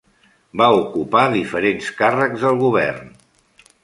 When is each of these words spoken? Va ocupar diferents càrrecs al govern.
Va 0.61 0.69
ocupar 0.77 1.25
diferents 1.33 1.91
càrrecs 1.99 2.47
al 2.53 2.57
govern. 2.63 3.13